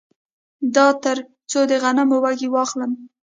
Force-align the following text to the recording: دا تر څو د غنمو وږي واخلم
دا 0.75 0.87
تر 1.03 1.17
څو 1.51 1.59
د 1.69 1.71
غنمو 1.83 2.17
وږي 2.23 2.47
واخلم 2.51 2.91